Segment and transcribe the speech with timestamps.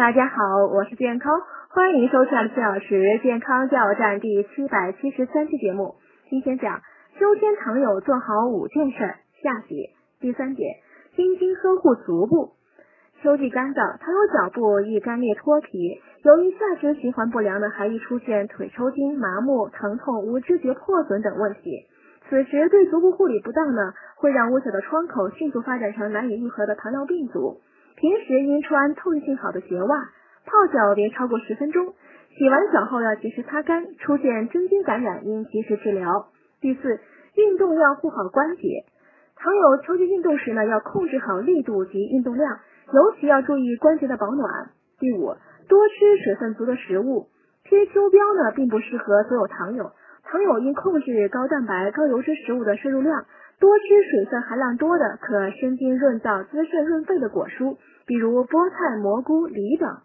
[0.00, 5.96] 大家好，我是健康，欢迎收看四小时健康加油站第七百七十三期节目。
[6.30, 6.80] 今天讲
[7.18, 8.96] 秋天糖友做好五件事，
[9.42, 10.64] 下节第三节，
[11.16, 12.52] 精心呵护足部。
[13.20, 21.86] 秋季干燥，糖友脚部易干裂脱皮，由于下肢循环不良呢，还易出现腿抽筋、麻木、疼痛、无知觉破损等问题。
[22.30, 27.60] 此时对足部护理不当呢，会让微小的创口迅速发展成难以愈合的糖尿病足。
[28.00, 30.08] 平时应穿透气性好的鞋袜，
[30.46, 31.92] 泡脚别超过十分钟。
[32.34, 36.28] 洗完脚后要及时擦干，出现真菌感染应及时治疗。
[36.62, 36.98] 第四，
[37.36, 38.86] 运动要护好关节。
[39.36, 42.60] 糖友秋季运动时呢，要控制好力度及运动量，
[42.94, 44.70] 尤其要注意关节的保暖。
[44.98, 45.34] 第五，
[45.68, 47.28] 多吃水分足的食物。
[47.64, 49.92] 贴秋膘呢，并不适合所有糖友，
[50.24, 53.26] 糖友应控制高蛋白、高油脂食物的摄入量。
[53.60, 59.98] 多吃水分含量多的、可生津润燥、滋肾润肺的果蔬，比如菠菜、蘑菇、梨等。